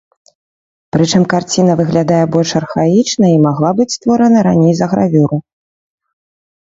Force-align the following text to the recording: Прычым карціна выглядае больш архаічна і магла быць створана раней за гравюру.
Прычым 0.95 1.23
карціна 1.33 1.73
выглядае 1.81 2.21
больш 2.35 2.55
архаічна 2.61 3.25
і 3.35 3.37
магла 3.47 3.69
быць 3.81 3.91
створана 3.99 4.39
раней 4.51 4.73
за 4.81 4.85
гравюру. 4.95 5.37